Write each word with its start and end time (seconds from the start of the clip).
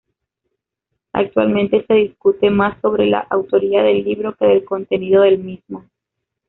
Actualmente, 1.13 1.85
se 1.85 1.93
discute 1.93 2.49
más 2.49 2.81
sobre 2.81 3.05
la 3.05 3.19
autoría 3.19 3.83
del 3.83 4.03
libro 4.03 4.35
que 4.35 4.47
del 4.47 4.65
contenido 4.65 5.21
del 5.21 5.37
mismo. 5.37 5.85